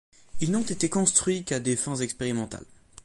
Ils 0.39 0.49
n'ont 0.49 0.63
été 0.63 0.89
construits 0.89 1.43
qu'à 1.43 1.59
des 1.59 1.75
fins 1.75 1.97
expérimentales. 1.97 2.65